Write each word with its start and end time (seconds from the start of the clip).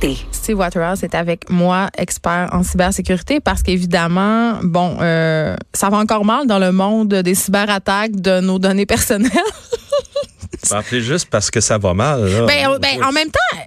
santé. 0.00 0.18
Steve 0.32 0.58
Waterhouse 0.58 1.02
est 1.02 1.14
avec 1.14 1.50
moi, 1.50 1.90
expert 1.96 2.48
en 2.52 2.62
cybersécurité, 2.62 3.40
parce 3.40 3.62
qu'évidemment, 3.62 4.58
bon, 4.62 4.98
euh, 5.00 5.56
ça 5.72 5.88
va 5.88 5.98
encore 5.98 6.24
mal 6.24 6.46
dans 6.46 6.58
le 6.58 6.72
monde 6.72 7.08
des 7.08 7.34
cyberattaques 7.34 8.16
de 8.16 8.40
nos 8.40 8.58
données 8.58 8.86
personnelles. 8.86 9.30
Appelez 10.70 11.00
juste 11.00 11.28
parce 11.30 11.50
que 11.50 11.60
ça 11.60 11.78
va 11.78 11.94
mal. 11.94 12.26
Là. 12.26 12.46
Ben, 12.46 12.78
ben, 12.80 13.04
en 13.04 13.12
même 13.12 13.30
temps, 13.30 13.58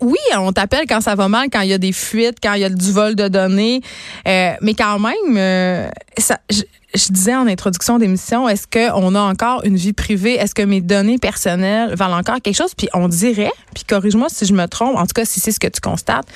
oui, 0.00 0.18
on 0.36 0.52
t'appelle 0.52 0.84
quand 0.88 1.00
ça 1.00 1.14
va 1.14 1.28
mal, 1.28 1.48
quand 1.50 1.60
il 1.60 1.70
y 1.70 1.72
a 1.72 1.78
des 1.78 1.92
fuites, 1.92 2.38
quand 2.42 2.54
il 2.54 2.60
y 2.60 2.64
a 2.64 2.70
du 2.70 2.92
vol 2.92 3.14
de 3.14 3.28
données, 3.28 3.80
euh, 4.28 4.52
mais 4.60 4.74
quand 4.74 4.98
même, 4.98 5.36
euh, 5.36 5.88
ça, 6.18 6.38
je, 6.94 7.12
disais 7.12 7.34
en 7.34 7.46
introduction 7.46 7.98
d'émission, 7.98 8.48
est-ce 8.48 8.66
qu'on 8.66 9.14
a 9.14 9.20
encore 9.20 9.64
une 9.64 9.76
vie 9.76 9.92
privée? 9.92 10.34
Est-ce 10.34 10.54
que 10.54 10.62
mes 10.62 10.80
données 10.80 11.18
personnelles 11.18 11.94
valent 11.94 12.18
encore 12.18 12.40
quelque 12.40 12.56
chose? 12.56 12.74
Puis 12.76 12.88
on 12.92 13.08
dirait, 13.08 13.52
puis 13.74 13.84
corrige-moi 13.84 14.28
si 14.30 14.46
je 14.46 14.52
me 14.52 14.66
trompe, 14.66 14.96
en 14.96 15.02
tout 15.02 15.14
cas 15.14 15.24
si 15.24 15.40
c'est 15.40 15.52
ce 15.52 15.60
que 15.60 15.68
tu 15.68 15.80
constates, 15.80 16.26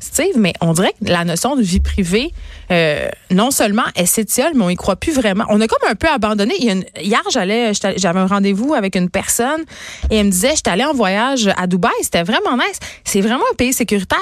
Steve, 0.00 0.36
mais 0.36 0.54
on 0.60 0.72
dirait 0.72 0.94
que 1.00 1.10
la 1.10 1.24
notion 1.24 1.56
de 1.56 1.62
vie 1.62 1.80
privée, 1.80 2.32
euh, 2.70 3.08
non 3.30 3.50
seulement 3.50 3.84
elle 3.94 4.06
s'étiole, 4.06 4.52
mais 4.54 4.64
on 4.64 4.70
y 4.70 4.76
croit 4.76 4.96
plus 4.96 5.12
vraiment. 5.12 5.44
On 5.48 5.60
a 5.60 5.66
comme 5.66 5.88
un 5.88 5.94
peu 5.94 6.08
abandonné. 6.08 6.54
hier, 6.58 7.22
j'allais, 7.30 7.72
j'avais 7.74 8.20
un 8.20 8.26
rendez-vous 8.26 8.74
avec 8.74 8.96
une 8.96 9.10
personne 9.10 9.62
et 10.10 10.16
elle 10.16 10.26
me 10.26 10.30
disait, 10.30 10.54
j'étais 10.56 10.70
allée 10.70 10.84
en 10.84 10.94
voyage 10.94 11.50
à 11.56 11.66
Dubaï, 11.66 11.92
c'était 12.02 12.22
vraiment 12.22 12.56
nice. 12.56 12.78
C'est 13.04 13.20
vraiment 13.20 13.44
un 13.52 13.56
pays 13.56 13.72
sécuritaire. 13.72 14.18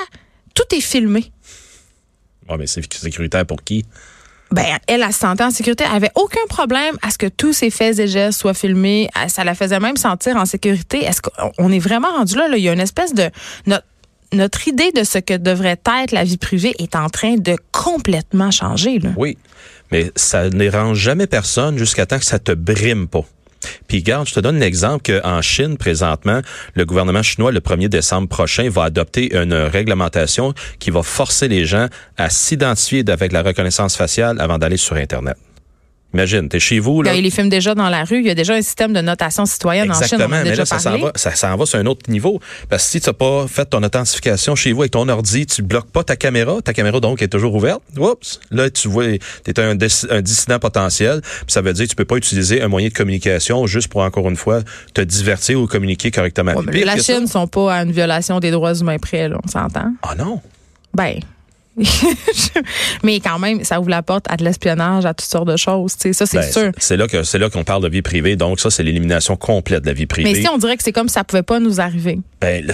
Tout 0.55 0.74
est 0.74 0.80
filmé. 0.80 1.30
Oui, 2.49 2.57
mais 2.59 2.66
c'est 2.66 2.93
sécuritaire 2.93 3.47
pour 3.47 3.63
qui? 3.63 3.85
Ben, 4.51 4.65
elle, 4.87 5.03
elle 5.03 5.12
se 5.12 5.19
sentait 5.19 5.45
en 5.45 5.51
sécurité. 5.51 5.84
Elle 5.89 5.97
avait 5.97 6.12
aucun 6.15 6.45
problème 6.48 6.97
à 7.02 7.11
ce 7.11 7.19
que 7.19 7.27
tous 7.27 7.52
ses 7.52 7.71
faits 7.71 7.98
et 7.98 8.07
gestes 8.07 8.39
soient 8.39 8.55
filmés. 8.55 9.09
Ça 9.29 9.43
la 9.45 9.55
faisait 9.55 9.80
même 9.80 9.97
sentir 9.97 10.37
en 10.37 10.45
sécurité. 10.45 11.05
Est-ce 11.05 11.21
qu'on 11.23 11.73
est 11.73 11.79
vraiment 11.79 12.11
rendu 12.11 12.37
là? 12.37 12.47
Il 12.57 12.62
y 12.62 12.69
a 12.69 12.73
une 12.73 12.80
espèce 12.80 13.15
de... 13.15 13.30
Notre, 14.33 14.66
idée 14.66 14.91
de 14.93 15.05
ce 15.05 15.19
que 15.19 15.37
devrait 15.37 15.79
être 16.02 16.12
la 16.12 16.25
vie 16.25 16.38
privée 16.38 16.75
est 16.79 16.97
en 16.97 17.09
train 17.09 17.37
de 17.37 17.57
complètement 17.71 18.51
changer. 18.51 18.99
Là. 18.99 19.10
Oui, 19.16 19.38
mais 19.93 20.10
ça 20.16 20.45
ne 20.45 20.59
dérange 20.59 20.99
jamais 20.99 21.29
personne 21.29 21.79
jusqu'à 21.79 22.05
temps 22.05 22.18
que 22.18 22.24
ça 22.24 22.40
te 22.40 22.51
brime 22.51 23.07
pas. 23.07 23.24
Puis 23.88 24.02
garde, 24.02 24.29
je 24.29 24.34
te 24.34 24.40
donne 24.40 24.57
un 24.57 24.60
exemple 24.60 25.12
qu'en 25.12 25.43
Chine, 25.43 25.76
présentement, 25.76 26.40
le 26.74 26.84
gouvernement 26.84 27.23
chinois, 27.23 27.52
le 27.52 27.60
1er 27.60 27.88
décembre 27.88 28.29
prochain, 28.29 28.68
va 28.68 28.84
adopter 28.84 29.34
une 29.34 29.54
réglementation 29.54 30.54
qui 30.79 30.90
va 30.90 31.02
forcer 31.02 31.48
les 31.48 31.65
gens 31.65 31.88
à 32.16 32.30
s'identifier 32.30 33.04
avec 33.09 33.32
la 33.32 33.43
reconnaissance 33.43 33.96
faciale 33.96 34.40
avant 34.40 34.59
d'aller 34.59 34.76
sur 34.76 34.96
Internet. 34.96 35.37
Imagine, 36.15 36.48
t'es 36.48 36.60
chez 36.60 36.79
vous. 36.79 37.02
Là. 37.02 37.15
Il 37.15 37.24
les 37.24 37.30
filme 37.30 37.48
déjà 37.48 37.74
dans 37.74 37.88
la 37.88 38.04
rue. 38.04 38.20
Il 38.20 38.26
y 38.26 38.30
a 38.30 38.37
déjà 38.37 38.54
un 38.54 38.62
système 38.62 38.93
de 38.93 39.01
notation 39.01 39.46
citoyenne 39.46 39.90
en 39.90 40.01
Chine. 40.01 40.24
mais 40.29 40.54
là, 40.54 40.65
ça 40.65 40.79
s'en 40.79 40.96
va, 40.96 41.10
ça 41.16 41.34
s'en 41.34 41.56
va 41.56 41.66
sur 41.66 41.79
un 41.80 41.87
autre 41.87 42.09
niveau. 42.09 42.40
Parce 42.68 42.84
que 42.84 42.90
si 42.90 43.01
tu 43.01 43.09
n'as 43.09 43.15
pas 43.15 43.46
fait 43.48 43.66
ton 43.66 43.82
authentification 43.82 44.54
chez 44.54 44.73
vous 44.73 44.82
avec 44.82 44.93
ton 44.93 45.09
ordi, 45.09 45.45
tu 45.45 45.62
bloques 45.62 45.90
pas 45.90 46.04
ta 46.04 46.15
caméra. 46.15 46.62
Ta 46.62 46.73
caméra, 46.73 47.01
donc, 47.01 47.21
est 47.21 47.29
toujours 47.29 47.54
ouverte. 47.54 47.82
Oups! 47.98 48.40
Là, 48.52 48.71
tu 48.71 48.87
vois, 48.87 49.06
tu 49.45 49.51
es 49.51 49.60
un, 49.60 49.71
un, 49.71 50.23
dissident 50.23 50.59
potentiel. 50.60 51.21
ça 51.48 51.60
veut 51.62 51.73
dire 51.73 51.87
que 51.87 51.90
tu 51.90 51.96
peux 51.96 52.04
pas 52.04 52.16
utiliser 52.16 52.62
un 52.62 52.68
moyen 52.68 52.88
de 52.88 52.95
communication 52.95 53.66
juste 53.66 53.88
pour, 53.88 54.02
encore 54.02 54.28
une 54.28 54.37
fois, 54.37 54.60
te 54.95 55.01
divertir 55.01 55.60
ou 55.60 55.66
communiquer 55.66 56.12
correctement. 56.12 56.52
Ouais, 56.54 56.84
la 56.84 56.96
Chine 56.96 57.23
ne 57.23 57.26
sont 57.26 57.49
pas 57.49 57.74
à 57.74 57.82
une 57.82 57.93
violation 57.93 58.38
des 58.38 58.52
droits 58.52 58.74
humains 58.74 58.99
près, 58.99 59.28
là, 59.28 59.38
on 59.45 59.49
s'entend? 59.49 59.93
Ah 60.02 60.15
non? 60.16 60.40
Ben, 60.95 61.18
mais 63.03 63.21
quand 63.21 63.39
même, 63.39 63.65
ça 63.65 63.80
ouvre 63.80 63.91
la 63.91 64.03
porte 64.03 64.27
à 64.28 64.37
de 64.37 64.44
l'espionnage, 64.44 65.05
à 65.06 65.15
toutes 65.15 65.28
sortes 65.28 65.49
de 65.49 65.56
choses. 65.56 65.93
Ça, 65.93 66.27
c'est 66.27 66.37
ben, 66.37 66.43
sûr. 66.43 66.72
C'est 66.78 66.97
là 66.97 67.06
que 67.09 67.22
c'est 67.22 67.39
là 67.39 67.50
qu'on 67.50 67.65
parle 67.65 67.83
de 67.83 67.89
vie 67.89 68.03
privée. 68.03 68.37
Donc 68.37 68.61
ça, 68.61 68.71
c'est 68.71 68.83
l'élimination 68.83 69.37
complète 69.37 69.83
de 69.83 69.89
la 69.89 69.93
vie 69.93 70.06
privée. 70.06 70.33
Mais 70.33 70.41
si 70.41 70.49
on 70.49 70.59
dirait 70.59 70.77
que 70.77 70.83
c'est 70.83 70.93
comme 70.93 71.09
ça 71.09 71.25
pouvait 71.25 71.43
pas 71.43 71.61
nous 71.61 71.81
arriver. 71.81 72.19
Ben, 72.41 72.65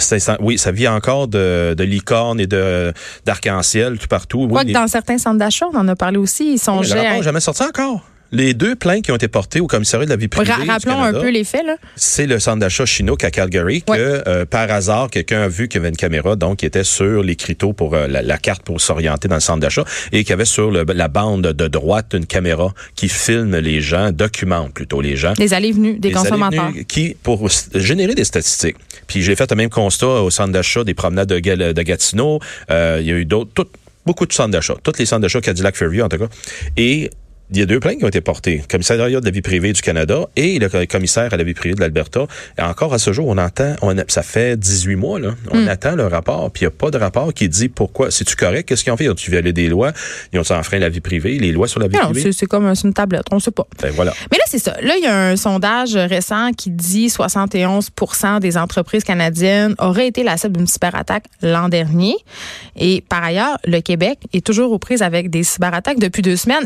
oui, 0.41 0.59
ça 0.59 0.73
vit 0.73 0.89
encore 0.89 1.29
de, 1.29 1.75
de 1.77 1.85
licornes 1.85 2.41
et 2.41 2.47
de 2.47 2.93
d'arc-en-ciel 3.25 3.99
tout 3.99 4.09
partout. 4.09 4.49
Quoi 4.49 4.65
que 4.65 4.73
dans 4.73 4.89
certains 4.89 5.19
centres 5.19 5.39
d'achat, 5.39 5.67
on 5.73 5.77
en 5.77 5.89
a 5.89 5.97
parlé 5.97 6.19
aussi, 6.19 6.55
ils 6.55 6.59
sont 6.59 6.81
oui, 6.81 6.87
jamais 7.23 7.41
sorti 7.41 7.63
encore. 7.63 8.03
Les 8.33 8.55
deux 8.55 8.77
plaintes 8.77 9.05
qui 9.05 9.13
ont 9.13 9.17
été 9.17 9.29
portées 9.29 9.61
au 9.61 9.67
commissariat 9.67 10.07
de 10.07 10.11
la 10.11 10.17
vie 10.17 10.29
privée. 10.29 10.53
rappelons 10.53 11.03
un 11.03 11.13
peu 11.13 11.31
les 11.31 11.45
faits, 11.45 11.65
là. 11.67 11.77
C'est 11.97 12.27
le 12.27 12.39
centre 12.39 12.59
d'achat 12.59 12.87
Chinook 12.87 13.25
à 13.25 13.31
Calgary 13.31 13.83
que, 13.83 14.23
euh, 14.27 14.45
par 14.47 14.71
hasard, 14.71 15.11
quelqu'un 15.11 15.43
a 15.43 15.49
vu 15.49 15.69
qu'il 15.69 15.79
y 15.79 15.81
avait 15.81 15.89
une 15.89 15.97
caméra, 15.97 16.37
donc, 16.37 16.59
qui 16.59 16.67
était 16.67 16.85
sur 16.85 17.23
l'écriteau 17.23 17.73
pour 17.73 17.95
euh, 17.95 18.07
la, 18.07 18.39
carte 18.39 18.63
pour 18.63 18.81
s'orienter 18.81 19.29
dans 19.29 19.37
le 19.37 19.41
centre 19.41 19.61
d'achat 19.61 19.85
et 20.13 20.25
qui 20.25 20.33
avait 20.33 20.45
sur 20.45 20.71
la 20.71 21.09
bande 21.09 21.43
de 21.43 21.69
droite 21.69 22.15
une 22.15 22.27
caméra 22.27 22.73
qui 22.95 23.09
filme 23.09 23.57
les 23.59 23.81
gens, 23.81 24.13
documente 24.13 24.73
plutôt 24.73 25.01
les 25.01 25.17
gens. 25.17 25.35
Les 25.39 25.53
allées 25.53 25.73
venues 25.73 25.99
des 25.99 26.13
consommateurs. 26.13 26.73
qui, 26.89 27.17
pour 27.23 27.49
générer 27.75 28.15
des 28.15 28.25
statistiques. 28.25 28.77
Puis 29.07 29.23
j'ai 29.23 29.37
fait 29.37 29.51
le 29.51 29.57
même 29.57 29.71
constat 29.71 30.07
au 30.07 30.31
centre 30.31 30.53
d'achat 30.53 30.85
des 30.85 30.95
promenades 30.95 31.29
de, 31.29 31.73
de 31.73 31.83
Gatineau. 31.83 32.41
Euh, 32.71 32.99
il 33.01 33.07
y 33.07 33.11
a 33.11 33.15
eu 33.15 33.25
d'autres, 33.25 33.69
beaucoup 34.07 34.27
de 34.27 34.33
centres 34.33 34.51
d'achat, 34.51 34.75
tous 34.83 34.99
les 34.99 35.07
centres 35.07 35.23
d'achat 35.23 35.41
Cadillac 35.41 35.77
Fairview 35.77 36.05
en 36.05 36.09
tout 36.09 36.19
cas. 36.19 36.29
Et 36.77 37.11
il 37.53 37.59
y 37.59 37.63
a 37.63 37.67
deux 37.67 37.81
plaintes 37.81 37.99
qui 37.99 38.05
ont 38.05 38.09
été 38.09 38.21
portées. 38.21 38.59
Le 38.59 38.67
commissariat 38.67 39.21
de 39.21 39.25
la 39.25 39.31
vie 39.31 39.43
privée 39.43 39.73
du 39.73 39.83
Canada 39.83 40.27
et 40.37 40.59
le 40.59 40.87
commissaire 40.87 41.33
à 41.33 41.37
la 41.37 41.45
vie 41.45 41.55
privée 41.55 41.75
de 41.75 41.81
l'Alberta. 41.81 42.27
Et 42.59 42.63
encore 42.63 42.95
à 42.95 42.99
ce 42.99 43.13
jour, 43.13 43.27
on 43.29 43.39
entend, 43.39 43.75
on 43.83 43.95
ça 44.09 44.23
fait 44.23 44.57
18 44.57 44.97
mois, 44.97 45.21
là, 45.21 45.35
on 45.51 45.63
hmm. 45.63 45.69
attend 45.69 45.97
le 45.97 46.07
rapport, 46.07 46.51
puis 46.51 46.63
il 46.63 46.69
n'y 46.69 46.69
a 46.69 46.77
pas 46.77 46.91
de 46.91 46.99
rapport 46.99 47.33
qui 47.35 47.49
dit 47.49 47.69
pourquoi. 47.69 48.11
C'est-tu 48.11 48.37
correct? 48.37 48.69
Qu'est-ce 48.69 48.85
qu'ils 48.85 48.93
ont 48.93 48.97
fait? 48.97 49.05
Ils 49.05 49.11
ont-tu 49.11 49.31
violé 49.31 49.53
des 49.53 49.69
lois? 49.69 49.93
Ils 50.33 50.39
ont 50.39 50.53
enfreint 50.53 50.79
la 50.79 50.89
vie 50.89 51.01
privée, 51.01 51.39
les 51.39 51.53
lois 51.53 51.69
sur 51.69 51.81
la 51.81 51.89
vie 51.89 51.97
non, 51.97 52.11
privée? 52.11 52.33
C'est 52.33 52.47
comme 52.47 52.67
une 52.67 52.95
tablette, 52.95 53.25
on 53.31 53.37
ne 53.37 53.41
sait 53.41 53.51
pas. 53.51 53.67
Ben, 53.83 53.93
voilà. 53.95 54.13
Mais 54.31 54.39
là, 54.39 54.45
c'est 54.47 54.59
ça. 54.59 54.77
Là, 54.81 54.95
il 54.97 55.03
y 55.03 55.07
a 55.07 55.17
un 55.31 55.37
sondage 55.37 55.95
récent 55.95 56.53
qui 56.57 56.71
dit 56.71 57.09
71% 57.09 58.41
des 58.41 58.57
entreprises 58.57 59.05
canadiennes 59.05 59.75
auraient 59.79 60.07
été 60.07 60.23
la 60.23 60.37
cible 60.37 60.57
d'une 60.57 60.67
cyberattaque 60.67 61.25
l'an 61.43 61.69
dernier. 61.69 62.15
Et 62.77 63.05
par 63.09 63.23
ailleurs, 63.23 63.59
le 63.65 63.81
Québec 63.81 64.19
est 64.33 64.45
toujours 64.45 64.73
aux 64.73 64.79
prises 64.79 65.03
avec 65.03 65.31
des 65.31 65.43
cyberattaques 65.43 65.99
depuis 65.99 66.23
deux 66.23 66.37
semaines. 66.37 66.65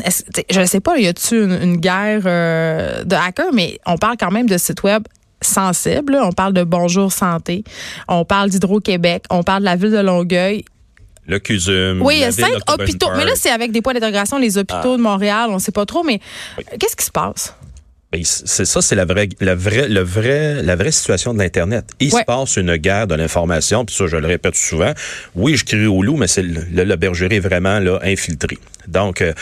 Je 0.49 0.59
ne 0.59 0.65
sais 0.75 0.81
pas, 0.81 0.97
y 0.97 1.07
a-tu 1.07 1.41
une, 1.41 1.77
guerre 1.77 2.23
euh, 2.25 3.03
de 3.05 3.15
hackers, 3.15 3.53
mais 3.53 3.79
on 3.85 3.97
parle 3.97 4.17
quand 4.17 4.31
même 4.31 4.47
de 4.47 4.57
sites 4.57 4.83
web 4.83 5.03
sensibles. 5.41 6.17
On 6.21 6.33
parle 6.33 6.53
de 6.53 6.63
Bonjour 6.63 7.11
Santé, 7.11 7.63
on 8.09 8.25
parle 8.25 8.49
d'Hydro-Québec, 8.49 9.23
on 9.29 9.43
parle 9.43 9.61
de 9.61 9.65
la 9.65 9.75
ville 9.77 9.91
de 9.91 9.99
Longueuil. 9.99 10.65
Le 11.27 11.39
CUSUM. 11.39 12.01
Oui, 12.01 12.15
il 12.17 12.21
y 12.21 12.23
a 12.25 12.31
cinq 12.31 12.57
hôpitaux. 12.69 13.07
Mais 13.15 13.25
là, 13.25 13.31
c'est 13.35 13.49
avec 13.49 13.71
des 13.71 13.81
points 13.81 13.93
d'interrogation, 13.93 14.37
les 14.37 14.57
hôpitaux 14.57 14.93
ah. 14.93 14.97
de 14.97 15.01
Montréal, 15.01 15.47
on 15.49 15.55
ne 15.55 15.59
sait 15.59 15.71
pas 15.71 15.85
trop, 15.85 16.03
mais 16.03 16.19
qu'est-ce 16.77 16.95
qui 16.95 17.05
se 17.05 17.11
passe? 17.11 17.55
Ben, 18.11 18.21
c'est 18.23 18.65
ça, 18.65 18.81
c'est 18.81 18.95
la 18.95 19.05
vraie, 19.05 19.29
la 19.39 19.55
vraie, 19.55 19.87
le 19.87 20.01
vrai, 20.01 20.61
la 20.61 20.75
vraie 20.75 20.91
situation 20.91 21.33
de 21.33 21.39
l'internet. 21.39 21.85
Il 21.99 22.11
se 22.11 22.23
passe 22.25 22.57
une 22.57 22.75
guerre 22.75 23.07
de 23.07 23.15
l'information, 23.15 23.85
puis 23.85 23.95
ça, 23.95 24.07
je 24.07 24.17
le 24.17 24.27
répète 24.27 24.55
souvent. 24.55 24.91
Oui, 25.35 25.55
je 25.55 25.65
crie 25.65 25.87
au 25.87 26.03
loup, 26.03 26.17
mais 26.17 26.27
c'est 26.27 26.43
le, 26.43 26.83
le, 26.83 26.95
bergerie 26.95 27.37
est 27.37 27.39
vraiment 27.39 27.79
là 27.79 27.99
infiltré. 28.03 28.57
Donc, 28.87 29.21
euh, 29.21 29.33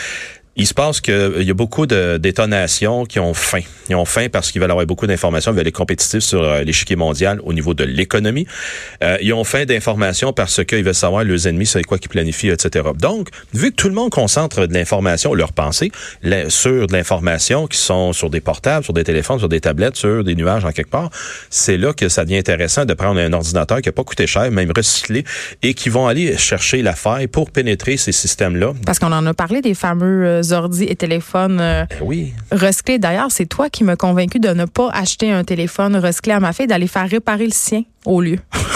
il 0.56 0.66
se 0.66 0.74
passe 0.74 1.00
qu'il 1.00 1.42
y 1.42 1.50
a 1.50 1.54
beaucoup 1.54 1.86
de 1.86 2.16
détonations 2.16 3.04
qui 3.06 3.18
ont 3.18 3.34
faim. 3.34 3.62
Ils 3.88 3.96
ont 3.96 4.04
faim 4.04 4.28
parce 4.30 4.52
qu'ils 4.52 4.60
veulent 4.60 4.70
avoir 4.70 4.86
beaucoup 4.86 5.06
d'informations, 5.06 5.52
ils 5.52 5.56
veulent 5.56 5.66
être 5.66 5.74
compétitifs 5.74 6.20
sur 6.20 6.42
euh, 6.42 6.62
l'échiquier 6.62 6.96
mondial 6.96 7.40
au 7.42 7.52
niveau 7.52 7.74
de 7.74 7.84
l'économie. 7.84 8.46
Euh, 9.02 9.16
ils 9.20 9.32
ont 9.34 9.44
faim 9.44 9.64
d'informations 9.64 10.32
parce 10.32 10.64
qu'ils 10.64 10.84
veulent 10.84 10.94
savoir 10.94 11.24
leurs 11.24 11.48
ennemis, 11.48 11.66
c'est 11.66 11.82
quoi 11.82 11.98
qu'ils 11.98 12.08
planifient, 12.08 12.50
etc. 12.50 12.88
Donc, 12.96 13.28
vu 13.52 13.72
que 13.72 13.76
tout 13.76 13.88
le 13.88 13.94
monde 13.94 14.10
concentre 14.10 14.66
de 14.66 14.74
l'information, 14.74 15.34
leur 15.34 15.52
pensée, 15.52 15.90
sur 16.48 16.86
de 16.86 16.92
l'information 16.92 17.66
qui 17.66 17.78
sont 17.78 18.12
sur 18.12 18.30
des 18.30 18.40
portables, 18.40 18.84
sur 18.84 18.92
des 18.92 19.04
téléphones, 19.04 19.40
sur 19.40 19.48
des 19.48 19.60
tablettes, 19.60 19.96
sur 19.96 20.22
des 20.22 20.36
nuages 20.36 20.64
en 20.64 20.70
quelque 20.70 20.90
part, 20.90 21.10
c'est 21.50 21.76
là 21.76 21.92
que 21.92 22.08
ça 22.08 22.24
devient 22.24 22.38
intéressant 22.38 22.84
de 22.84 22.94
prendre 22.94 23.20
un 23.20 23.32
ordinateur 23.32 23.80
qui 23.80 23.88
n'a 23.88 23.92
pas 23.92 24.04
coûté 24.04 24.26
cher, 24.26 24.50
même 24.50 24.72
recyclé, 24.74 25.24
et 25.62 25.74
qui 25.74 25.88
vont 25.88 26.06
aller 26.06 26.36
chercher 26.38 26.82
la 26.82 26.94
faille 26.94 27.26
pour 27.26 27.50
pénétrer 27.50 27.96
ces 27.96 28.12
systèmes-là. 28.12 28.74
Parce 28.86 28.98
qu'on 28.98 29.12
en 29.12 29.26
a 29.26 29.34
parlé 29.34 29.60
des 29.60 29.74
fameux 29.74 30.24
euh, 30.26 30.43
ordi 30.52 30.84
et 30.84 30.96
téléphones 30.96 31.60
euh, 31.60 31.84
ben 31.88 31.98
oui. 32.02 32.32
recyclés. 32.52 32.98
D'ailleurs, 32.98 33.30
c'est 33.30 33.46
toi 33.46 33.70
qui 33.70 33.84
m'as 33.84 33.96
convaincu 33.96 34.38
de 34.38 34.50
ne 34.50 34.64
pas 34.64 34.90
acheter 34.90 35.30
un 35.30 35.44
téléphone 35.44 35.96
recyclé 35.96 36.32
à 36.32 36.40
ma 36.40 36.52
fille, 36.52 36.66
d'aller 36.66 36.86
faire 36.86 37.08
réparer 37.08 37.46
le 37.46 37.52
sien 37.52 37.82
au 38.04 38.20
lieu. 38.20 38.38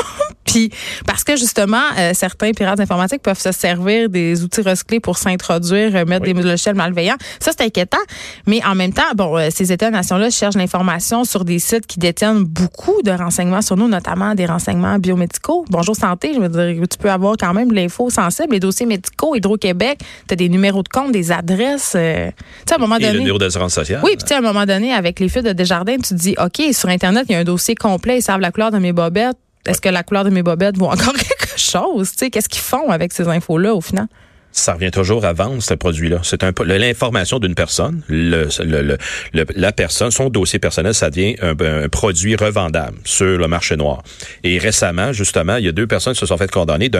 Puis 0.48 0.70
parce 1.06 1.24
que 1.24 1.36
justement, 1.36 1.82
euh, 1.98 2.12
certains 2.14 2.52
pirates 2.52 2.80
informatiques 2.80 3.22
peuvent 3.22 3.38
se 3.38 3.52
servir 3.52 4.08
des 4.08 4.42
outils 4.42 4.62
recyclés 4.62 4.98
pour 4.98 5.18
s'introduire, 5.18 5.94
euh, 5.94 6.04
mettre 6.06 6.24
des 6.24 6.32
logiciels 6.32 6.74
malveillants. 6.74 7.16
Ça, 7.38 7.50
c'est 7.56 7.64
inquiétant. 7.64 7.98
Mais 8.46 8.64
en 8.64 8.74
même 8.74 8.94
temps, 8.94 9.02
bon, 9.14 9.36
euh, 9.36 9.48
ces 9.50 9.72
États-nations-là 9.72 10.30
cherchent 10.30 10.56
l'information 10.56 11.24
sur 11.24 11.44
des 11.44 11.58
sites 11.58 11.86
qui 11.86 11.98
détiennent 11.98 12.44
beaucoup 12.44 13.02
de 13.02 13.10
renseignements 13.10 13.60
sur 13.60 13.76
nous, 13.76 13.88
notamment 13.88 14.34
des 14.34 14.46
renseignements 14.46 14.98
biomédicaux. 14.98 15.66
Bonjour 15.68 15.94
Santé, 15.94 16.32
je 16.34 16.40
veux 16.40 16.48
dire, 16.48 16.82
tu 16.88 16.96
peux 16.98 17.10
avoir 17.10 17.36
quand 17.38 17.52
même 17.52 17.68
de 17.68 17.74
l'info 17.74 18.08
sensible, 18.08 18.52
les 18.52 18.60
dossiers 18.60 18.86
médicaux, 18.86 19.34
Hydro-Québec, 19.34 19.98
tu 20.26 20.32
as 20.32 20.36
des 20.36 20.48
numéros 20.48 20.82
de 20.82 20.88
compte, 20.88 21.12
des 21.12 21.30
adresses. 21.30 21.92
tu 21.92 21.98
sais, 21.98 22.32
à 22.70 22.74
un 22.76 22.78
moment 22.78 22.96
donné. 22.96 23.12
le 23.12 23.18
numéro 23.18 23.38
d'assurance 23.38 23.74
sociale. 23.74 24.00
Oui, 24.02 24.12
puis 24.16 24.22
tu 24.22 24.28
sais, 24.28 24.34
à 24.34 24.38
un 24.38 24.42
moment 24.42 24.64
donné, 24.64 24.94
avec 24.94 25.20
les 25.20 25.28
fuites 25.28 25.44
de 25.44 25.52
Desjardins, 25.52 25.96
tu 25.96 26.08
te 26.08 26.14
dis, 26.14 26.34
OK, 26.42 26.72
sur 26.72 26.88
Internet, 26.88 27.26
il 27.28 27.32
y 27.32 27.34
a 27.34 27.38
un 27.38 27.44
dossier 27.44 27.74
complet, 27.74 28.18
ils 28.18 28.22
savent 28.22 28.40
la 28.40 28.50
couleur 28.50 28.70
de 28.70 28.78
mes 28.78 28.92
bobettes 28.92 29.36
est-ce 29.68 29.80
que 29.80 29.88
la 29.88 30.02
couleur 30.02 30.24
de 30.24 30.30
mes 30.30 30.42
bobettes 30.42 30.78
vaut 30.78 30.86
encore 30.86 31.12
quelque 31.14 31.58
chose? 31.58 32.12
Qu'est-ce 32.12 32.48
qu'ils 32.48 32.62
font 32.62 32.90
avec 32.90 33.12
ces 33.12 33.28
infos-là 33.28 33.74
au 33.74 33.80
final? 33.80 34.08
Ça 34.52 34.74
revient 34.74 34.90
toujours 34.90 35.24
à 35.24 35.32
vendre 35.32 35.62
ce 35.62 35.74
produit-là. 35.74 36.20
C'est 36.22 36.42
un 36.44 36.52
l'information 36.64 37.38
d'une 37.38 37.54
personne, 37.54 38.02
le, 38.08 38.48
le, 38.64 38.98
le, 39.32 39.46
la 39.54 39.72
personne, 39.72 40.10
son 40.10 40.28
dossier 40.30 40.58
personnel, 40.58 40.94
ça 40.94 41.10
devient 41.10 41.36
un, 41.40 41.54
un, 41.60 41.88
produit 41.88 42.36
revendable 42.36 42.98
sur 43.04 43.38
le 43.38 43.48
marché 43.48 43.76
noir. 43.76 44.02
Et 44.44 44.58
récemment, 44.58 45.12
justement, 45.12 45.56
il 45.56 45.64
y 45.64 45.68
a 45.68 45.72
deux 45.72 45.86
personnes 45.86 46.14
qui 46.14 46.20
se 46.20 46.26
sont 46.26 46.36
fait 46.36 46.50
condamner 46.50 46.90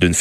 d'une 0.00 0.14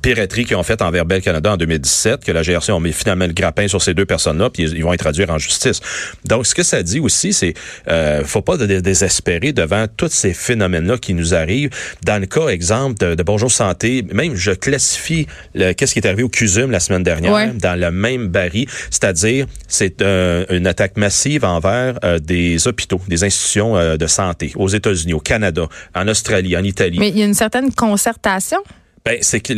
piraterie 0.00 0.44
qu'ils 0.44 0.56
ont 0.56 0.62
faite 0.62 0.82
envers 0.82 1.04
Bell 1.04 1.22
Canada 1.22 1.52
en 1.52 1.56
2017, 1.56 2.24
que 2.24 2.32
la 2.32 2.42
GRC 2.42 2.72
a 2.72 2.80
mis 2.80 2.92
finalement 2.92 3.26
le 3.26 3.32
grappin 3.32 3.68
sur 3.68 3.82
ces 3.82 3.94
deux 3.94 4.06
personnes-là, 4.06 4.50
puis 4.50 4.64
ils 4.64 4.82
vont 4.82 4.92
être 4.92 4.98
traduire 4.98 5.30
en 5.30 5.38
justice. 5.38 5.80
Donc, 6.24 6.46
ce 6.46 6.54
que 6.54 6.62
ça 6.62 6.82
dit 6.82 7.00
aussi, 7.00 7.32
c'est 7.32 7.54
euh, 7.88 8.24
faut 8.24 8.42
pas 8.42 8.56
désespérer 8.56 9.52
devant 9.52 9.86
tous 9.96 10.10
ces 10.10 10.34
phénomènes-là 10.34 10.98
qui 10.98 11.14
nous 11.14 11.34
arrivent. 11.34 11.70
Dans 12.04 12.20
le 12.20 12.26
cas, 12.26 12.48
exemple, 12.48 13.16
de 13.16 13.22
Bonjour 13.22 13.50
Santé, 13.50 14.04
même 14.12 14.34
je 14.34 14.50
classifie 14.50 15.26
qu'est-ce 15.54 15.92
qui 15.92 15.98
est 15.98 16.06
arrivé 16.06 16.22
au 16.22 16.28
CUSUM 16.28 16.70
la 16.70 16.80
semaine 16.80 17.02
dernière, 17.02 17.54
dans 17.54 17.78
le 17.78 17.90
même 17.90 18.28
baril, 18.28 18.66
c'est-à-dire 18.90 19.46
c'est 19.66 20.02
euh, 20.02 20.44
une 20.50 20.66
attaque 20.66 20.96
massive 20.96 21.44
envers 21.44 21.98
euh, 22.04 22.18
des 22.18 22.66
hôpitaux, 22.66 23.00
des 23.08 23.24
institutions 23.24 23.76
euh, 23.76 23.96
de 23.96 24.06
santé 24.06 24.52
aux 24.56 24.68
États-Unis, 24.68 25.14
au 25.14 25.20
Canada, 25.20 25.68
en 25.94 26.08
Australie, 26.08 26.56
en 26.56 26.64
Italie. 26.64 26.98
Mais 26.98 27.08
il 27.08 27.18
y 27.18 27.22
a 27.22 27.26
une 27.26 27.34
certaine 27.34 27.72
concertation? 27.72 28.58
Ben, 29.04 29.18
c'est 29.20 29.40
que 29.40 29.52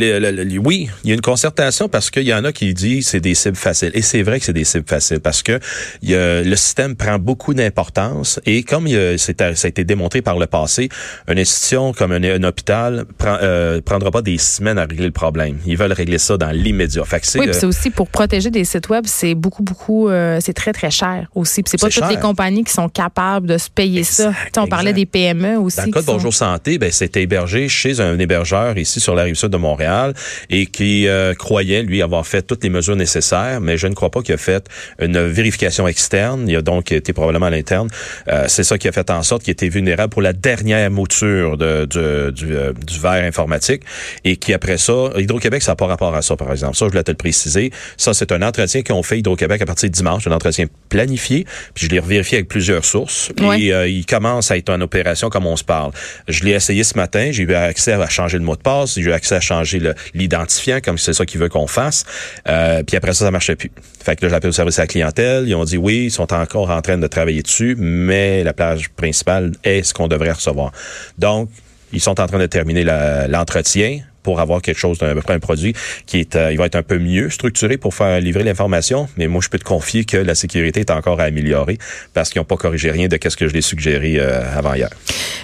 oui, 0.59 0.89
il 1.03 1.09
y 1.09 1.11
a 1.11 1.15
une 1.15 1.21
concertation 1.21 1.89
parce 1.89 2.09
qu'il 2.09 2.23
y 2.23 2.33
en 2.33 2.43
a 2.43 2.51
qui 2.51 2.73
disent 2.73 3.07
c'est 3.07 3.19
des 3.19 3.35
cibles 3.35 3.55
faciles. 3.55 3.91
Et 3.93 4.01
c'est 4.01 4.21
vrai 4.21 4.39
que 4.39 4.45
c'est 4.45 4.53
des 4.53 4.63
cibles 4.63 4.87
faciles 4.87 5.19
parce 5.19 5.43
que 5.43 5.59
y 6.01 6.15
a, 6.15 6.41
le 6.41 6.55
système 6.55 6.95
prend 6.95 7.19
beaucoup 7.19 7.53
d'importance 7.53 8.39
et 8.45 8.63
comme 8.63 8.87
il 8.87 8.97
a, 8.97 9.17
ça 9.17 9.33
a 9.39 9.67
été 9.67 9.83
démontré 9.83 10.21
par 10.21 10.37
le 10.37 10.47
passé, 10.47 10.89
une 11.27 11.39
institution 11.39 11.93
comme 11.93 12.11
un, 12.11 12.43
hôpital 12.43 13.05
prend, 13.17 13.37
euh, 13.41 13.81
prendra 13.81 14.11
pas 14.11 14.21
des 14.21 14.37
semaines 14.37 14.77
à 14.77 14.85
régler 14.85 15.05
le 15.05 15.11
problème. 15.11 15.57
Ils 15.65 15.77
veulent 15.77 15.93
régler 15.93 16.17
ça 16.17 16.37
dans 16.37 16.51
l'immédiat. 16.51 17.03
Oui, 17.35 17.47
c'est 17.51 17.65
aussi 17.65 17.89
pour 17.89 18.07
protéger 18.07 18.49
des 18.49 18.63
sites 18.63 18.89
web, 18.89 19.05
c'est 19.07 19.35
beaucoup, 19.35 19.63
beaucoup, 19.63 20.09
euh, 20.09 20.39
c'est 20.41 20.53
très, 20.53 20.73
très 20.73 20.91
cher 20.91 21.27
aussi. 21.35 21.61
c'est 21.65 21.79
pas 21.79 21.89
toutes 21.89 22.09
les 22.09 22.19
compagnies 22.19 22.63
qui 22.63 22.73
sont 22.73 22.89
capables 22.89 23.47
de 23.47 23.57
se 23.57 23.69
payer 23.69 24.03
ça. 24.03 24.33
on 24.57 24.67
parlait 24.67 24.93
des 24.93 25.05
PME 25.05 25.57
aussi. 25.57 25.77
Dans 25.77 25.85
le 25.85 25.91
cas 25.91 26.01
de 26.01 26.05
Bonjour 26.05 26.33
Santé, 26.33 26.77
ben, 26.77 26.91
c'était 26.91 27.23
hébergé 27.23 27.67
chez 27.69 27.99
un 27.99 28.17
hébergeur 28.19 28.77
ici 28.77 28.99
sur 28.99 29.15
la 29.15 29.30
rive 29.33 29.49
de 29.49 29.57
Montréal 29.57 30.13
et 30.49 30.65
qui 30.65 31.07
euh, 31.07 31.33
croyait, 31.33 31.83
lui, 31.83 32.01
avoir 32.01 32.25
fait 32.25 32.41
toutes 32.41 32.63
les 32.63 32.69
mesures 32.69 32.95
nécessaires, 32.95 33.61
mais 33.61 33.77
je 33.77 33.87
ne 33.87 33.93
crois 33.93 34.09
pas 34.09 34.21
qu'il 34.21 34.33
a 34.33 34.37
fait 34.37 34.67
une 34.99 35.19
vérification 35.27 35.87
externe. 35.87 36.47
Il 36.47 36.55
a 36.55 36.61
donc 36.61 36.91
été 36.91 37.13
probablement 37.13 37.47
à 37.47 37.49
l'interne. 37.49 37.89
Euh, 38.27 38.45
c'est 38.47 38.63
ça 38.63 38.77
qui 38.77 38.87
a 38.87 38.91
fait 38.91 39.09
en 39.09 39.23
sorte 39.23 39.43
qu'il 39.43 39.51
était 39.51 39.69
vulnérable 39.69 40.11
pour 40.11 40.21
la 40.21 40.33
dernière 40.33 40.89
mouture 40.91 41.57
de, 41.57 41.85
du, 41.85 41.97
euh, 41.99 42.73
du, 42.73 42.99
verre 42.99 43.23
informatique 43.23 43.83
et 44.23 44.35
qui, 44.35 44.53
après 44.53 44.77
ça, 44.77 44.93
Hydro-Québec, 45.17 45.61
ça 45.61 45.71
n'a 45.71 45.75
pas 45.75 45.87
rapport 45.87 46.15
à 46.15 46.21
ça, 46.21 46.35
par 46.35 46.51
exemple. 46.51 46.75
Ça, 46.75 46.85
je 46.85 46.91
voulais 46.91 47.03
te 47.03 47.11
le 47.11 47.17
préciser. 47.17 47.71
Ça, 47.97 48.13
c'est 48.13 48.31
un 48.31 48.41
entretien 48.41 48.83
qu'on 48.83 49.03
fait 49.03 49.19
Hydro-Québec 49.19 49.61
à 49.61 49.65
partir 49.65 49.89
de 49.89 49.93
dimanche, 49.93 50.27
un 50.27 50.31
entretien 50.31 50.65
planifié, 50.89 51.45
puis 51.73 51.85
je 51.85 51.91
l'ai 51.91 51.99
vérifié 51.99 52.39
avec 52.39 52.47
plusieurs 52.47 52.85
sources. 52.85 53.31
Et 53.57 53.71
il 53.89 54.05
commence 54.05 54.51
à 54.51 54.57
être 54.57 54.69
en 54.69 54.81
opération 54.81 55.29
comme 55.29 55.45
on 55.45 55.55
se 55.55 55.63
parle. 55.63 55.91
Je 56.27 56.43
l'ai 56.43 56.51
essayé 56.51 56.83
ce 56.83 56.95
matin, 56.95 57.29
j'ai 57.31 57.43
eu 57.43 57.53
accès 57.53 57.93
à 57.93 58.09
changer 58.09 58.37
le 58.37 58.43
mot 58.43 58.55
de 58.55 58.61
passe, 58.61 58.95
j'ai 58.95 59.01
eu 59.01 59.13
accès 59.13 59.20
à 59.29 59.39
changer 59.39 59.81
l'identifiant 60.13 60.79
comme 60.83 60.97
c'est 60.97 61.13
ça 61.13 61.25
qu'il 61.25 61.39
veut 61.39 61.49
qu'on 61.49 61.67
fasse. 61.67 62.05
Euh, 62.47 62.83
puis 62.83 62.97
après 62.97 63.13
ça, 63.13 63.25
ça 63.25 63.31
marchait 63.31 63.55
plus. 63.55 63.71
Fait 64.03 64.15
que 64.15 64.25
là, 64.25 64.29
j'ai 64.29 64.35
appelé 64.35 64.49
au 64.49 64.53
service 64.53 64.79
à 64.79 64.83
la 64.83 64.87
clientèle. 64.87 65.47
Ils 65.47 65.55
ont 65.55 65.63
dit 65.63 65.77
oui, 65.77 66.05
ils 66.05 66.11
sont 66.11 66.33
encore 66.33 66.69
en 66.69 66.81
train 66.81 66.97
de 66.97 67.07
travailler 67.07 67.41
dessus, 67.41 67.75
mais 67.77 68.43
la 68.43 68.53
plage 68.53 68.89
principale 68.89 69.51
est 69.63 69.83
ce 69.83 69.93
qu'on 69.93 70.07
devrait 70.07 70.31
recevoir. 70.31 70.71
Donc, 71.17 71.49
ils 71.93 72.01
sont 72.01 72.19
en 72.19 72.27
train 72.27 72.39
de 72.39 72.45
terminer 72.45 72.83
l'entretien 72.83 73.99
pour 74.23 74.39
avoir 74.39 74.61
quelque 74.61 74.77
chose 74.77 74.97
d'un 74.97 75.15
un 75.15 75.39
produit 75.39 75.73
qui 76.05 76.19
est 76.19 76.35
euh, 76.35 76.51
il 76.51 76.57
va 76.57 76.65
être 76.65 76.75
un 76.75 76.83
peu 76.83 76.99
mieux 76.99 77.29
structuré 77.29 77.77
pour 77.77 77.93
faire 77.93 78.19
livrer 78.19 78.43
l'information 78.43 79.07
mais 79.17 79.27
moi 79.27 79.41
je 79.41 79.49
peux 79.49 79.59
te 79.59 79.63
confier 79.63 80.03
que 80.03 80.17
la 80.17 80.35
sécurité 80.35 80.81
est 80.81 80.91
encore 80.91 81.19
à 81.19 81.23
améliorer 81.23 81.77
parce 82.13 82.29
qu'ils 82.29 82.41
n'ont 82.41 82.45
pas 82.45 82.57
corrigé 82.57 82.91
rien 82.91 83.07
de 83.07 83.17
ce 83.21 83.37
que 83.37 83.47
je 83.47 83.53
l'ai 83.53 83.61
suggéré 83.61 84.19
euh, 84.19 84.41
avant 84.57 84.73
hier. 84.73 84.89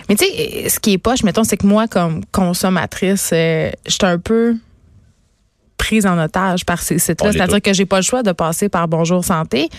Mais 0.09 0.15
tu 0.15 0.25
sais 0.25 0.69
ce 0.69 0.79
qui 0.79 0.93
est 0.93 0.97
poche 0.97 1.23
mettons 1.23 1.43
c'est 1.43 1.57
que 1.57 1.67
moi 1.67 1.87
comme 1.87 2.25
consommatrice 2.31 3.29
euh, 3.33 3.71
je 3.85 3.91
suis 3.91 3.99
un 4.03 4.19
peu 4.19 4.55
prise 5.77 6.05
en 6.05 6.17
otage 6.21 6.65
par 6.65 6.81
ces 6.81 6.99
sites-là, 6.99 7.31
c'est-à-dire 7.31 7.61
que 7.61 7.71
j'ai 7.71 7.85
pas 7.85 7.97
le 7.97 8.03
choix 8.03 8.23
de 8.23 8.31
passer 8.31 8.67
par 8.67 8.87
Bonjour 8.87 9.23
Santé. 9.23 9.69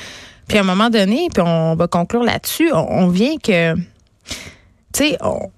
Puis 0.46 0.56
à 0.56 0.60
un 0.60 0.64
moment 0.64 0.90
donné, 0.90 1.28
puis 1.34 1.42
on 1.44 1.74
va 1.74 1.88
conclure 1.88 2.22
là-dessus, 2.22 2.70
on, 2.72 2.86
on 2.88 3.08
vient 3.08 3.36
que 3.36 3.74
tu 3.74 3.80
sais 4.94 5.18
on, 5.20 5.50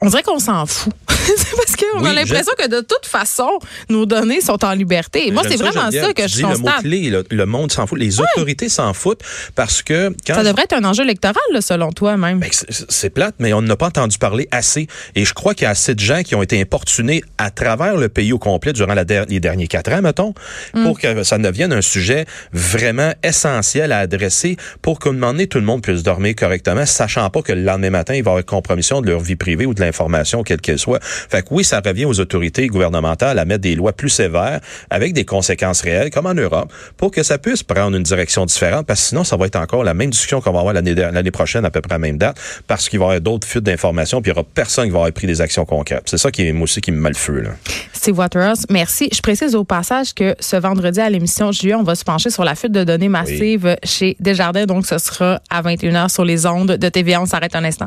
on 0.00 0.08
dirait 0.08 0.22
qu'on 0.22 0.38
s'en 0.38 0.66
fout. 0.66 0.92
c'est 1.36 1.56
parce 1.56 1.76
qu'on 1.76 2.04
a 2.04 2.12
l'impression 2.12 2.52
que 2.58 2.68
de 2.68 2.80
toute 2.80 3.06
façon, 3.06 3.58
nos 3.88 4.06
données 4.06 4.40
sont 4.40 4.62
en 4.64 4.72
liberté. 4.72 5.30
moi, 5.30 5.42
c'est 5.48 5.56
vraiment 5.56 5.90
ça, 5.90 6.12
que 6.12 6.28
je 6.28 6.42
constate. 6.42 6.82
Le, 6.84 7.10
mot 7.10 7.24
le, 7.30 7.46
monde 7.46 7.72
s'en 7.72 7.86
fout. 7.86 7.98
Les 7.98 8.20
autorités 8.20 8.68
s'en 8.68 8.92
foutent 8.92 9.22
parce 9.54 9.82
que... 9.82 10.14
Quand 10.26 10.34
ça 10.34 10.44
devrait 10.44 10.64
être 10.64 10.74
un 10.74 10.84
enjeu 10.84 11.04
électoral, 11.04 11.42
selon 11.60 11.92
toi, 11.92 12.16
même. 12.16 12.40
Ben, 12.40 12.50
c'est 12.68 13.10
plate, 13.10 13.36
mais 13.38 13.52
on 13.52 13.62
n'a 13.62 13.76
pas 13.76 13.86
entendu 13.86 14.18
parler 14.18 14.48
assez. 14.50 14.86
Et 15.14 15.24
je 15.24 15.32
crois 15.32 15.54
qu'il 15.54 15.64
y 15.64 15.66
a 15.66 15.70
assez 15.70 15.94
de 15.94 16.00
gens 16.00 16.22
qui 16.22 16.34
ont 16.34 16.42
été 16.42 16.60
importunés 16.60 17.22
à 17.38 17.50
travers 17.50 17.96
le 17.96 18.08
pays 18.08 18.32
au 18.32 18.38
complet 18.38 18.72
durant 18.72 18.94
la 18.94 19.04
les 19.28 19.40
derniers 19.40 19.68
quatre 19.68 19.92
ans, 19.92 20.02
mettons, 20.02 20.34
mm. 20.74 20.84
pour 20.84 20.98
que 20.98 21.22
ça 21.22 21.38
devienne 21.38 21.72
un 21.72 21.82
sujet 21.82 22.24
vraiment 22.52 23.12
essentiel 23.22 23.92
à 23.92 23.98
adresser 23.98 24.56
pour 24.82 24.98
qu'à 24.98 25.10
un 25.10 25.12
moment 25.12 25.32
donné, 25.32 25.46
tout 25.46 25.58
le 25.58 25.64
monde 25.64 25.82
puisse 25.82 26.02
dormir 26.02 26.34
correctement, 26.34 26.86
sachant 26.86 27.28
pas 27.30 27.42
que 27.42 27.52
le 27.52 27.62
lendemain 27.62 27.90
matin, 27.90 28.14
il 28.14 28.22
va 28.22 28.30
y 28.30 28.32
avoir 28.32 28.38
une 28.38 28.44
compromission 28.44 29.00
de 29.00 29.08
leur 29.08 29.20
vie 29.20 29.36
privée 29.36 29.66
ou 29.66 29.74
de 29.74 29.80
l'information, 29.80 30.42
quelle 30.42 30.60
qu'elle 30.60 30.78
soit. 30.78 31.00
Fait 31.28 31.42
que 31.42 31.48
oui, 31.50 31.64
ça 31.64 31.80
revient 31.84 32.04
aux 32.04 32.20
autorités 32.20 32.66
gouvernementales 32.66 33.38
à 33.38 33.44
mettre 33.44 33.62
des 33.62 33.74
lois 33.74 33.92
plus 33.92 34.08
sévères 34.08 34.60
avec 34.90 35.12
des 35.12 35.24
conséquences 35.24 35.80
réelles, 35.80 36.10
comme 36.10 36.26
en 36.26 36.34
Europe, 36.34 36.72
pour 36.96 37.10
que 37.10 37.22
ça 37.22 37.38
puisse 37.38 37.62
prendre 37.62 37.96
une 37.96 38.02
direction 38.02 38.46
différente, 38.46 38.86
parce 38.86 39.00
que 39.00 39.06
sinon, 39.08 39.24
ça 39.24 39.36
va 39.36 39.46
être 39.46 39.56
encore 39.56 39.84
la 39.84 39.94
même 39.94 40.10
discussion 40.10 40.40
qu'on 40.40 40.52
va 40.52 40.60
avoir 40.60 40.74
l'année 40.74 41.30
prochaine, 41.30 41.64
à 41.64 41.70
peu 41.70 41.80
près 41.80 41.94
à 41.94 41.98
la 41.98 42.00
même 42.00 42.18
date, 42.18 42.38
parce 42.66 42.88
qu'il 42.88 42.98
va 42.98 43.04
y 43.04 43.08
avoir 43.08 43.20
d'autres 43.20 43.46
fuites 43.46 43.64
d'informations, 43.64 44.22
puis 44.22 44.30
il 44.30 44.34
n'y 44.34 44.38
aura 44.38 44.48
personne 44.54 44.84
qui 44.84 44.90
va 44.90 44.98
avoir 44.98 45.12
pris 45.12 45.26
des 45.26 45.40
actions 45.40 45.64
concrètes. 45.64 46.04
C'est 46.06 46.18
ça 46.18 46.30
qui 46.30 46.46
est, 46.46 46.52
moi 46.52 46.64
aussi, 46.64 46.80
qui 46.80 46.92
me 46.92 47.00
met 47.00 47.10
le 47.10 47.14
feu, 47.14 47.40
là. 47.40 47.50
Steve 47.92 48.18
Waterhouse, 48.18 48.66
merci. 48.68 49.08
Je 49.12 49.20
précise 49.20 49.54
au 49.54 49.64
passage 49.64 50.12
que 50.12 50.34
ce 50.38 50.56
vendredi 50.56 51.00
à 51.00 51.08
l'émission 51.08 51.52
Juillet, 51.52 51.74
on 51.74 51.82
va 51.82 51.94
se 51.94 52.04
pencher 52.04 52.28
sur 52.28 52.44
la 52.44 52.54
fuite 52.54 52.72
de 52.72 52.84
données 52.84 53.08
massives 53.08 53.76
chez 53.82 54.16
Desjardins, 54.20 54.66
donc 54.66 54.86
ce 54.86 54.98
sera 54.98 55.40
à 55.48 55.62
21h 55.62 56.10
sur 56.10 56.24
les 56.24 56.46
ondes 56.46 56.72
de 56.72 56.88
TVA. 56.88 57.22
On 57.22 57.26
s'arrête 57.26 57.56
un 57.56 57.64
instant. 57.64 57.86